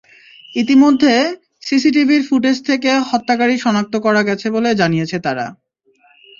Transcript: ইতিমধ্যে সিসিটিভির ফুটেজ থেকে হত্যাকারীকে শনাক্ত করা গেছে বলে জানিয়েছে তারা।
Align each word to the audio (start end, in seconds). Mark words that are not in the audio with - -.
ইতিমধ্যে 0.55 1.13
সিসিটিভির 1.61 2.23
ফুটেজ 2.29 2.57
থেকে 2.65 2.91
হত্যাকারীকে 3.09 3.63
শনাক্ত 3.65 3.93
করা 4.05 4.21
গেছে 4.23 4.47
বলে 4.55 4.69
জানিয়েছে 4.75 5.17
তারা। 5.25 5.45